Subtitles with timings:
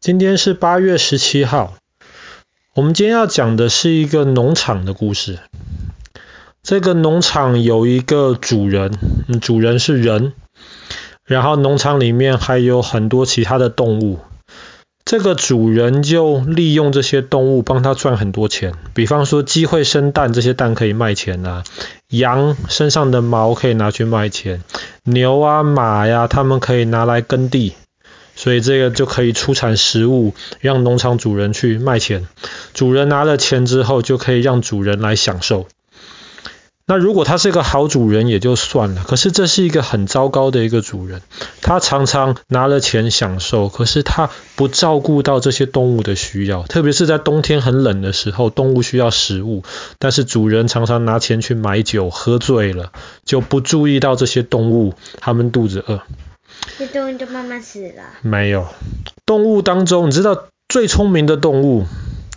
[0.00, 1.74] 今天是八月十七号。
[2.72, 5.40] 我们今天要讲的是一个农场的故事。
[6.62, 8.92] 这个农场有一个主人，
[9.42, 10.34] 主人是人，
[11.24, 14.20] 然后农场里面还有很多其他的动物。
[15.04, 18.74] 这个主人就利用这些动物帮他赚很多钱。
[18.94, 21.64] 比方说，鸡会生蛋，这些蛋可以卖钱啊；
[22.08, 24.60] 羊身上的毛可以拿去卖钱；
[25.02, 27.74] 牛啊、马呀，他们可以拿来耕地。
[28.38, 32.28] 所以这个就可以出产食物，让农场主人去卖钱。
[32.72, 35.66] 主人拿了钱之后，就可以让主人来享受。
[36.86, 41.20] 那如果他是个好主人也就算了，可是这是一个很糟糕的一个主人。
[41.62, 49.64] 他常常拿了钱享受，可是他不照顾到这些动物的需要，特别是在冬天很冷的时候，动物需要食物，
[49.98, 52.92] 但是主人常常拿钱去买酒，喝醉了，
[53.24, 56.02] 就不注意到这些动物，他们肚子饿。
[56.78, 58.04] 这动物就慢慢死了。
[58.22, 58.66] 没有，
[59.26, 61.86] 动物当中，你知道最聪明的动物，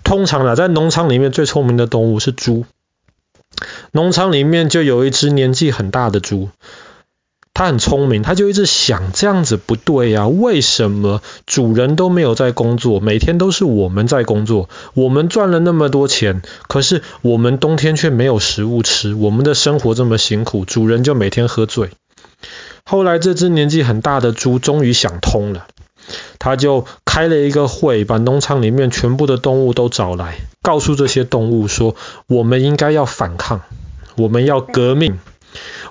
[0.03, 2.65] 通常呢，在农场里面最聪明的动物是猪。
[3.91, 6.49] 农场里面就有一只年纪很大的猪，
[7.53, 21.91] 它很聪明，它就一直想这样子不对呀，为什么主人都没有在工作，每天都是我们在工作，我们赚了那么多钱，可是我们冬天却没有食物吃，我们的生活这么辛苦，主人就每天喝醉。
[22.83, 25.67] 后来，这只年纪很大的猪终于想通了，
[26.39, 31.95] 他就开了一个会，把农场里面全部的动物都找来，告诉这些动物说：
[32.27, 33.61] 我们应该要反抗，
[34.17, 35.19] 我们要革命，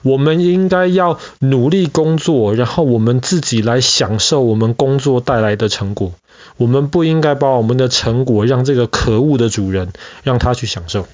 [0.03, 6.13] 我们应该要努力工作，然后我们自己来享受我们工作带来的成果。
[6.57, 11.07] 我们不应该把我们的成果让这个可恶的主人让他去享受。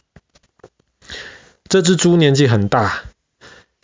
[1.68, 3.02] 这只猪年纪很大。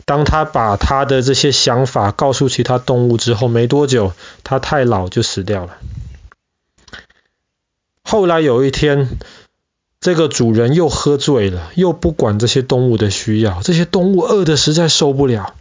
[0.05, 5.77] 当他把他的这些想法告诉其他动物之后，没多久，他太老就死掉了。
[8.03, 9.07] 后来有一天，
[10.01, 15.55] 这个主人又喝醉了，又不管这些动物的需要，这些动物饿得实在受不了。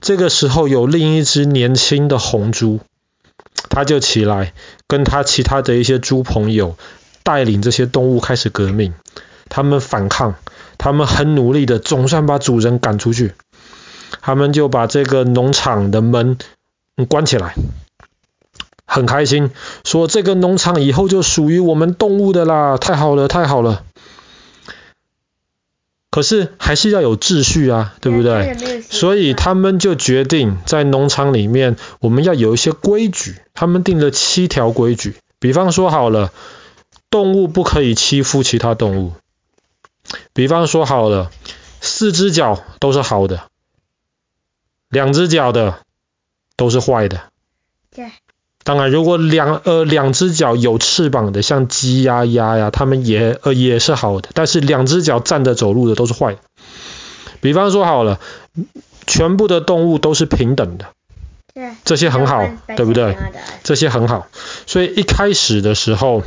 [0.00, 2.80] 这个时候，有另一只年轻的红猪，
[3.70, 4.52] 他就起来，
[4.86, 6.76] 跟他其他的一些猪朋友，
[7.22, 8.92] 带领这些动物开始革命。
[9.48, 10.34] 他们反抗，
[10.76, 13.32] 他们很努力的，总算把主人赶出去。
[14.20, 16.38] 他们就把这个农场的门
[17.08, 17.54] 关起来，
[18.86, 19.50] 很开心，
[19.84, 23.82] 说这个农场以后就属于我们动物的啦，太好了，太好了。
[26.10, 28.82] 可是还是要有秩序啊，对不对？
[28.82, 33.34] 所以他们就决定在农场里面，我们要有一些规矩。
[33.52, 36.32] 他们定了七条规矩，比方说好了，
[37.10, 39.12] 动物不可以欺负其他动物。
[40.32, 41.32] 比方说好了，
[41.80, 43.42] 四只脚都是好的。
[44.94, 45.80] 两只脚的
[46.56, 47.20] 都是坏的。
[47.94, 48.10] 对。
[48.62, 54.30] 当然，如果两呃两只脚有翅膀的，像鸡呀、鸭呀，它们也呃也是好的。
[54.32, 56.38] 但是两只脚站着走路的都是坏的。
[57.42, 58.18] 比方说好了，
[59.06, 60.86] 全部的动物都是平等的。
[61.52, 61.72] 对。
[61.84, 63.18] 这些很好，对不对？
[63.64, 64.28] 这些很好。
[64.66, 66.22] 所以一开始的时候。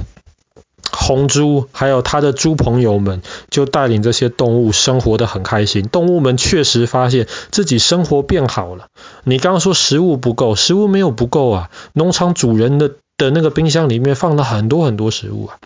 [1.08, 5.88] 红猪还有他的猪朋友们就带领这些动物生活得很开心。
[5.88, 8.90] 动物们确实发现自己生活变好了。
[9.24, 11.70] 你刚刚说食物不够，食物没有不够啊。
[11.94, 15.60] 农场主人的的那个冰箱里面放了很多很多食物啊，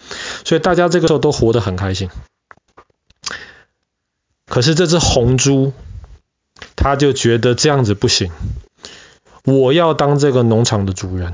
[0.46, 2.12] 所以大家这个时候都活得很开心。
[4.48, 5.74] 可是这只红猪，
[6.76, 8.32] 他就觉得这样子不行，
[9.44, 11.34] 我要当这个农场的主人。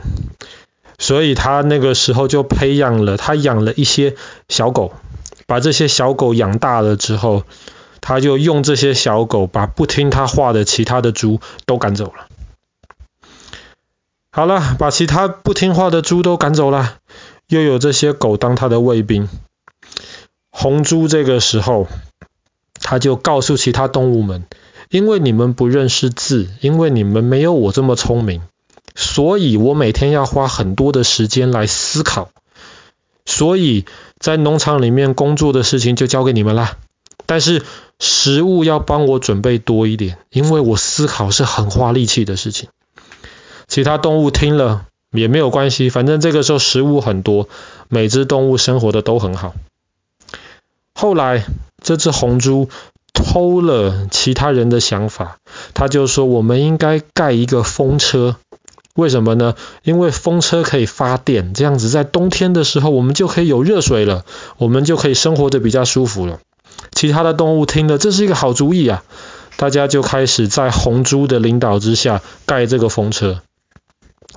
[1.07, 4.17] 所以他那个时候就培养了，他养了一些
[4.49, 4.91] 小狗，
[5.45, 7.43] 把这些小狗养大了之后，
[8.01, 12.27] 他就用这些小狗把不听他话的其他的猪都赶走了。
[14.31, 16.95] 好了，把其他不听话的猪都赶走了，
[17.47, 19.29] 又有这些狗当他的卫兵。
[20.49, 21.87] 红猪这个时候，
[22.81, 24.43] 他就告诉其他动物们，
[24.89, 28.41] 因为你们不认识字，因为你们没有我这么聪明。
[28.99, 32.29] 所以我每天要花很多的时间来思考，
[33.27, 33.85] 所以
[34.17, 36.77] 在农场里面工作的事情就交给你们啦。
[37.27, 37.61] 但是
[37.99, 42.69] 食物要帮我准备多一点，因为我思考是很花力气的事情。
[43.67, 47.47] 其他动物听了也没有关系，反正这个时候食物很多，
[47.89, 49.53] 每只动物生活的都很好。
[50.95, 51.45] 后来
[51.83, 52.69] 这只红猪
[53.13, 55.37] 偷了其他人的想法，
[55.75, 58.37] 他就说我们应该盖一个风车。
[58.97, 59.53] 为什么呢？
[59.83, 64.25] 因为风车可以发电，这样子在冬天的时候，我们就可以有热水了，
[64.57, 66.39] 我们就可以生活得比较舒服了。
[66.91, 69.03] 其他的动物听了，这是一个好主意啊！
[69.55, 73.41] 大家就开始在红猪的领导之下盖这个风车。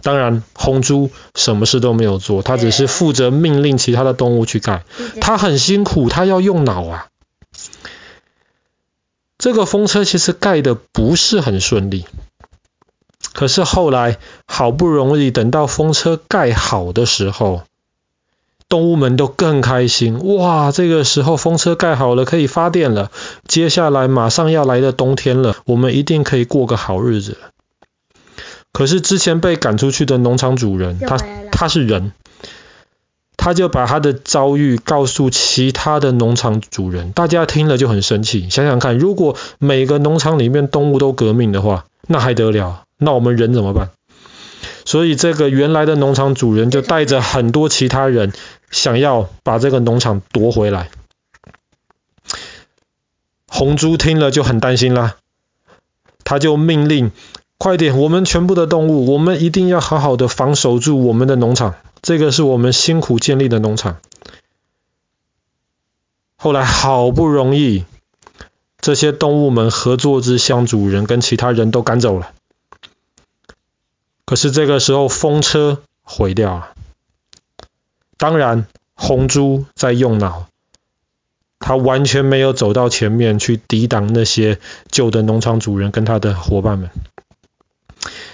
[0.03, 4.85] 当然，红猪什么事都没有做，它只是负责命令其他的动物去盖。
[5.23, 7.07] 它很辛苦，它要用脑啊。
[9.39, 12.05] 这个风车其实盖的不是很顺利，
[13.32, 17.62] 可是后来好不容易等到风车盖好的时候，
[18.69, 20.37] 动物们都更开心。
[20.37, 23.11] 哇，这个时候风车盖好了，可以发电了。
[23.47, 27.37] 接下来马上要来的冬天了，我们一定可以过个好日子。
[28.73, 31.19] 可是之前被赶出去的农场主人，他
[31.50, 32.12] 他是人，
[33.37, 38.49] 他就把他的遭遇告诉其他的农场主人，大家听了就很生气。
[38.50, 42.85] 想想看，如果每个农场里面动物都革命的话，那还得了？
[43.00, 43.91] 那我们人怎么办？
[44.85, 48.32] 所以这个原来的农场主人就带着很多其他人，
[48.70, 50.91] 想要把这个农场夺回来。
[53.47, 55.17] 红猪听了就很担心啦，
[56.25, 57.11] 他就命令。
[57.58, 57.99] 快点！
[57.99, 61.75] 我们全部的动物，我们一定要好好的防守住我们的农场。
[62.00, 63.99] 这个是我们辛苦建立的农场。
[66.37, 67.85] 后来好不容易，
[68.81, 72.32] 这些动物们合作之乡主人跟其他人都赶走了。
[74.31, 76.69] 可是这个时候风车毁掉了。
[78.17, 80.47] 当然，红猪在用脑，
[81.59, 86.91] 他完全没有走到前面去抵挡那些旧的农场主人跟他的伙伴们。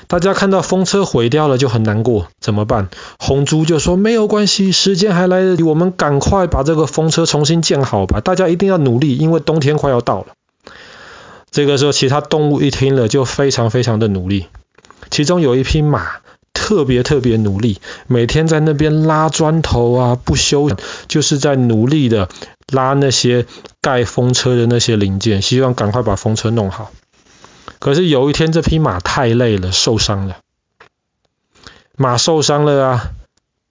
[0.07, 2.91] 大家看到风车毁掉了就很难过，怎么办？
[3.19, 8.21] 红猪就说没有关系，时间还来得及，我们赶快把这个风车重新建好吧。
[8.21, 10.27] 大家一定要努力，因为冬天快要到了。
[11.51, 14.49] 这个时候，其他动物一听了就非常非常的努力。
[15.11, 16.07] 其中有一匹马
[16.53, 20.71] 特别特别努力，每天在那边拉砖头啊，不休，
[21.07, 22.29] 就是在努力的
[22.73, 23.47] 拉那些
[23.81, 26.91] 盖风车的那些零件，希望赶快把风车弄好。
[27.79, 30.39] 可是有一天，这匹马太累了，受伤了。
[31.97, 33.11] 马受伤了啊，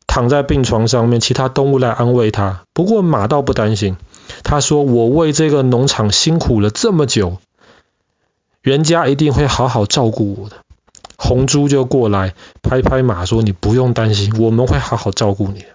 [0.07, 2.63] 躺在病床上面，其他动物来安慰它。
[2.73, 3.97] 不过马倒不担心，
[4.43, 7.39] 他说：“我为这个农场辛苦了这么久，
[8.61, 10.57] 人家一定会好好照顾我的。”
[11.17, 15.65] 红猪就过来拍拍马说：“你不用担心，我们会好好照顾你。”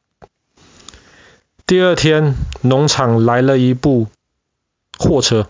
[1.67, 4.09] 第二天，农场来了一部
[4.99, 5.47] 货车。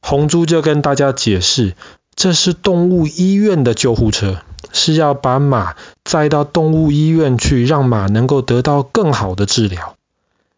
[0.00, 1.74] 红猪就跟大家解释，
[2.14, 4.42] 这是动物医院的救护车，
[4.72, 9.96] 是要把马载到动物医院去，让马能够得到更好的治疗。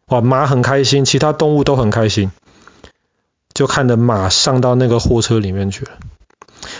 [0.08, 2.30] 哇，马很开心，其他动物都很开心，
[3.54, 5.92] 就看着马上到那个货车里面去了。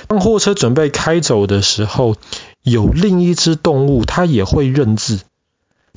[0.07, 2.17] 当货车准备开走的时候，
[2.63, 5.21] 有另一只动物，它也会认字，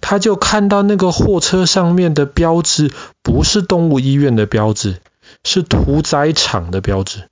[0.01, 2.91] 它就看到那个货车上面的标志
[3.21, 4.97] 不是动物医院的标志。
[5.43, 7.29] 是屠宰场的标志，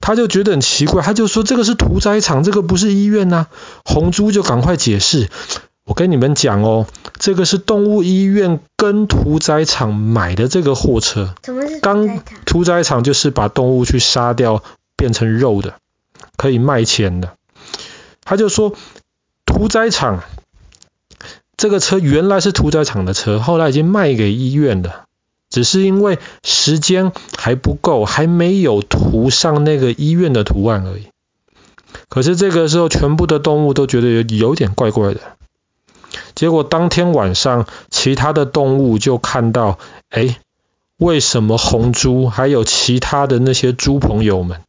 [0.00, 3.46] 他就觉得很奇怪，他就说这个是屠宰场，这个不是医院呐。
[3.84, 5.28] 红猪就赶快解释，
[5.84, 6.86] 我跟你们讲哦，
[7.18, 11.34] 这个是动物医院跟屠宰场买的这个货车。
[11.44, 12.06] 什么是屠宰场？
[12.06, 14.62] 刚屠宰场就是把动物去杀掉
[14.96, 15.74] 变成肉的，
[16.36, 17.36] 可以卖钱的。
[18.22, 18.74] 他就说
[19.44, 20.22] 屠宰场
[21.56, 25.06] 这个车原来是屠宰场的车，后来已经卖给医院的。
[25.50, 31.08] 只是因为时间还不够，还没有涂上那个医院的图案而已。
[32.08, 35.20] 可是这个时候，全部的动物都觉得有有点怪怪的。
[36.42, 39.78] 结果当天晚上，其他的动物就看到，
[40.10, 40.40] 哎，
[40.96, 44.60] 为什么红猪还有其他的那些猪朋友们，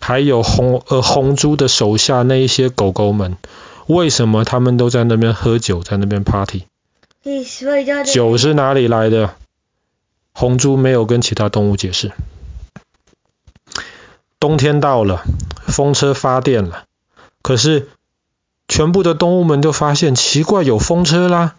[0.00, 3.36] 还有红呃红猪的手下那一些狗狗们，
[3.86, 6.64] 为什么他们都在那边喝酒，在那边 party？
[8.10, 9.34] 酒是哪里来的？
[10.32, 12.12] 红猪没有跟其他动物解释。
[14.40, 15.26] 冬天到了，
[15.66, 16.84] 风车发电了，
[17.42, 17.90] 可是
[18.76, 21.54] 全部的动物们都发现奇怪，有风车啦，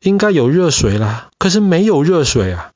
[0.00, 2.70] 应该有热水啦，可是没有热水啊。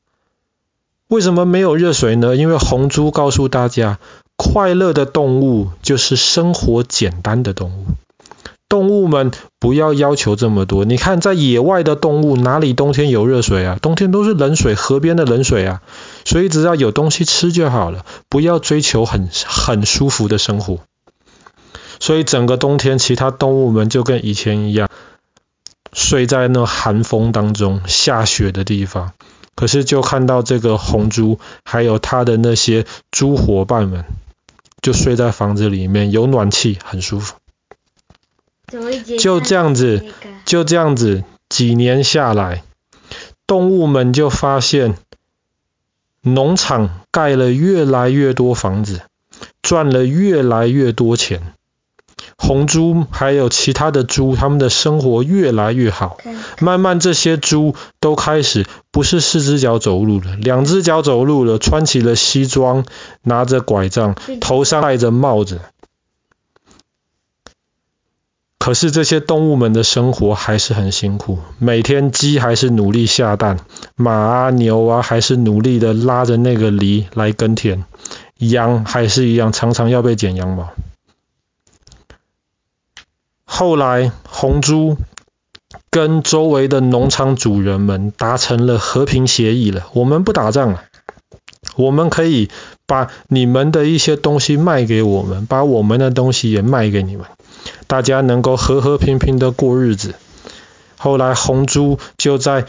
[1.07, 2.35] 为什么没有热水呢？
[2.35, 4.01] 因为红猪告诉大家，
[4.35, 7.87] 快乐的动物就是生活简单的动物。
[8.69, 9.31] 动物们
[9.61, 10.85] 不要要求这么多。
[10.85, 13.79] 你看，在野外的动物哪里冬天有热水啊？
[13.81, 15.83] 冬天都是冷水，河边的冷水啊。
[16.25, 20.81] 所以只要有东西吃就好了，不要追求很很舒服的生活。
[22.09, 24.89] 所以整个冬天，其他动物们就跟以前一样，
[25.93, 29.13] 睡在那寒风当中，下雪的地方。
[29.55, 34.07] 可是就看到这个红猪，还有它的那些猪伙伴们，
[34.81, 37.37] 就睡在房子里面，有暖气，很舒服。
[39.19, 40.03] 就这样子，
[40.47, 42.63] 就这样子，几年下来，
[43.47, 44.97] 动物们就发现，
[46.23, 49.03] 农场盖了越来越多房子，
[49.61, 51.53] 赚了越来越多钱，
[52.41, 56.17] 红猪还有其他的猪，他们的生活越来越好。
[56.61, 62.87] 慢慢这些猪都开始不是四只脚走路了，两只脚走路了，穿起了西装，
[63.23, 65.61] 拿着拐杖，头上戴着帽子。
[68.59, 73.59] 可是这些动物们的生活还是很辛苦，每天鸡还是努力下蛋，
[73.97, 77.85] 马啊牛啊还是努力的拉着那个犁来耕田，
[78.37, 80.69] 羊还是一样常常要被剪羊毛。
[83.59, 84.99] 后来红猪
[85.91, 90.85] 跟周围的农场主人们达成了和平协议了，我们不打仗了，
[91.75, 92.51] 我们可以
[92.87, 97.27] 把你们的一些东西卖给我们，把我们的东西也卖给你们。
[97.89, 100.15] 大家能够和和平平的过日子。
[100.97, 102.65] 后来红猪就在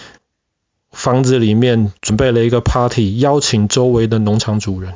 [0.92, 4.96] 房子里面准备了一个 party，邀请周围的农场主人。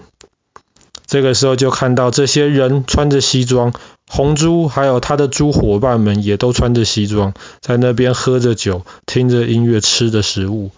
[1.05, 3.73] 这个时候就看到这些人穿着西装，
[4.07, 10.71] 红猪还有他的猪伙伴们也都穿着西装，在那边喝着酒，听着音乐，吃着食物，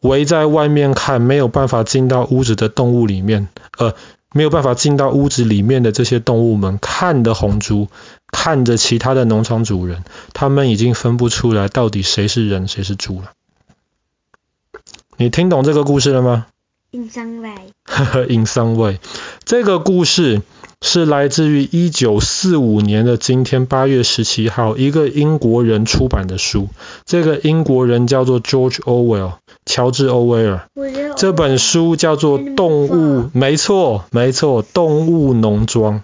[0.00, 3.94] 围在外面看，没有办法进到屋子的动物里面，呃。
[4.32, 7.88] 没有办法进到屋子里面的这些动物们，看的红猪，
[8.30, 13.32] 看着其他的农场主人，他们已经分不出来到底谁是人，谁是猪了。
[15.16, 16.46] 你听懂这个故事了吗
[16.92, 17.72] ？In some way。
[17.82, 19.00] 呵 呵，In some way。
[19.44, 20.42] 这个故事
[20.82, 26.68] 是来自于一九四五年的今天八月十七号，一个英国人出版的书。
[27.04, 29.34] 这个英国人叫做 George Orwell。
[29.66, 30.68] 乔治·欧威尔，
[31.16, 35.98] 这本书叫做《动物》，没错，没错，《动物农庄》。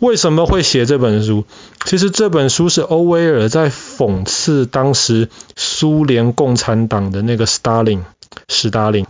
[0.00, 1.44] 为什么会写这本书？
[1.84, 8.04] 其实这本书是欧威尔在讽刺当时苏联共产党的那个斯大林，
[8.48, 9.04] 史达林。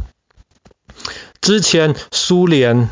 [1.42, 2.88] 之前苏联。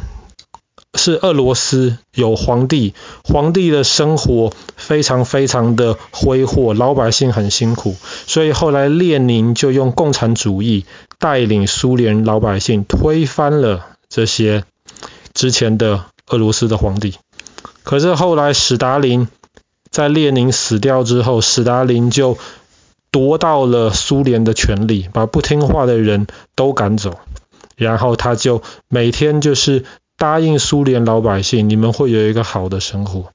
[0.95, 7.95] 是俄罗斯有皇帝，皇帝的生活非常非常的挥霍，老百姓很辛苦，
[8.27, 10.85] 所以后来列宁就用共产主义
[11.19, 14.65] 带领苏联老百姓推翻了这些
[15.33, 17.15] 之前的俄罗斯的皇帝。
[17.85, 19.29] 可是后来史达林
[19.91, 22.37] 在列宁死掉之后，史达林就
[23.13, 27.21] 夺到了苏联的权力，把不听话的人都赶走，
[27.77, 29.85] 然后他就每天就是。
[30.21, 33.33] 答应苏联老百姓，你们会有一个好的生活。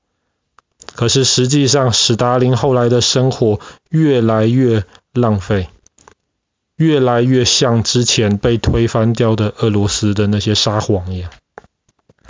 [0.93, 5.67] 可是实际上，史达林后来的生活越来越浪费，
[6.75, 11.31] 越来越像之前被推翻掉的俄罗斯的那些沙皇一样。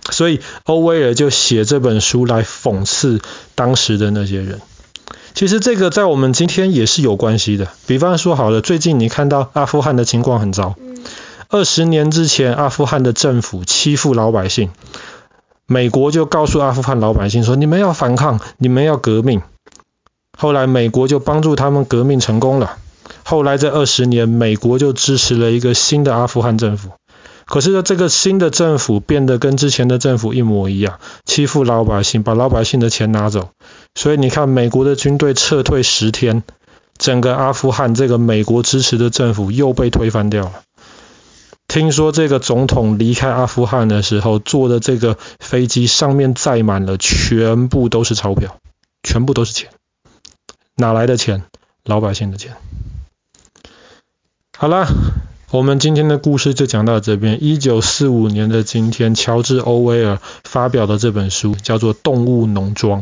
[0.10, 3.20] 所以，欧威尔就写这本书来讽刺
[3.56, 4.62] 当时的那些人。
[5.34, 7.68] 其实这个在我们今天也是有关系的。
[7.88, 10.76] 比方说，好了，最近你看到阿富汗的情况很糟。
[11.56, 14.72] 二十年之前，阿富汗的政府欺负老百姓，
[15.66, 19.42] 美国就告诉阿富汗老百姓说：“你们要反抗，你们要革命。”
[20.38, 22.76] 后来美国就帮助他们革命成功了。
[23.24, 26.90] 后来这二十年，美国就支持了一个新的阿富汗政府。
[27.46, 33.48] 可是呢，这个新的政府变得跟之前的政府一模一样，欺负老百姓，把老百姓的钱拿走。
[33.96, 36.44] 所以你看，美国的军队撤退十天，
[36.98, 40.52] 整个阿富汗这个美国支持的政府又被推翻掉了。
[41.76, 48.60] 听说这个总统离开阿富汗的时候，坐的这个飞机上面载满了全部都是钞票，
[49.04, 49.72] 全部都是钱。
[50.78, 51.44] 哪来的钱？
[51.84, 52.56] 老百姓的钱。
[54.58, 54.88] 好了，
[55.52, 57.44] 我们今天的故事就讲到这边。
[57.44, 63.02] 一九四五年的今天，乔治·欧威尔发表的这本书叫做《动物农庄》。